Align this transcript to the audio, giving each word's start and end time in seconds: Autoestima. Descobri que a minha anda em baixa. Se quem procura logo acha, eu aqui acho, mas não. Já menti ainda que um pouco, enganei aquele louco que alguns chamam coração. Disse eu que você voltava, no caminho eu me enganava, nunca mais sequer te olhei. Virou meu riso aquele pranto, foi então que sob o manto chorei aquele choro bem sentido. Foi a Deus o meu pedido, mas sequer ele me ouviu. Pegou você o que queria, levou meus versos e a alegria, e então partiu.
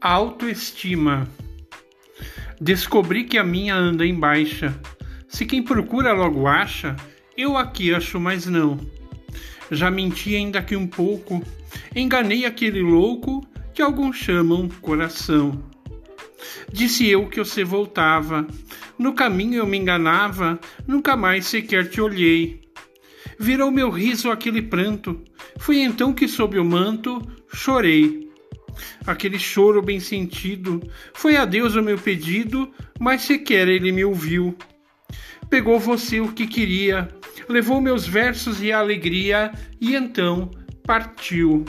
Autoestima. 0.00 1.28
Descobri 2.60 3.24
que 3.24 3.36
a 3.36 3.42
minha 3.42 3.74
anda 3.74 4.06
em 4.06 4.14
baixa. 4.14 4.78
Se 5.26 5.44
quem 5.44 5.60
procura 5.60 6.12
logo 6.12 6.46
acha, 6.46 6.94
eu 7.36 7.56
aqui 7.56 7.92
acho, 7.92 8.20
mas 8.20 8.46
não. 8.46 8.78
Já 9.72 9.90
menti 9.90 10.36
ainda 10.36 10.62
que 10.62 10.76
um 10.76 10.86
pouco, 10.86 11.42
enganei 11.96 12.44
aquele 12.44 12.80
louco 12.80 13.44
que 13.74 13.82
alguns 13.82 14.16
chamam 14.16 14.68
coração. 14.68 15.64
Disse 16.72 17.08
eu 17.08 17.26
que 17.28 17.40
você 17.40 17.64
voltava, 17.64 18.46
no 18.96 19.14
caminho 19.14 19.56
eu 19.56 19.66
me 19.66 19.78
enganava, 19.78 20.60
nunca 20.86 21.16
mais 21.16 21.46
sequer 21.46 21.90
te 21.90 22.00
olhei. 22.00 22.60
Virou 23.36 23.72
meu 23.72 23.90
riso 23.90 24.30
aquele 24.30 24.62
pranto, 24.62 25.20
foi 25.58 25.78
então 25.78 26.12
que 26.12 26.28
sob 26.28 26.56
o 26.56 26.64
manto 26.64 27.20
chorei 27.52 28.27
aquele 29.06 29.38
choro 29.38 29.82
bem 29.82 30.00
sentido. 30.00 30.82
Foi 31.14 31.36
a 31.36 31.44
Deus 31.44 31.74
o 31.74 31.82
meu 31.82 31.98
pedido, 31.98 32.72
mas 32.98 33.22
sequer 33.22 33.68
ele 33.68 33.92
me 33.92 34.04
ouviu. 34.04 34.56
Pegou 35.48 35.78
você 35.78 36.20
o 36.20 36.32
que 36.32 36.46
queria, 36.46 37.08
levou 37.48 37.80
meus 37.80 38.06
versos 38.06 38.62
e 38.62 38.70
a 38.70 38.78
alegria, 38.78 39.52
e 39.80 39.94
então 39.94 40.50
partiu. 40.84 41.64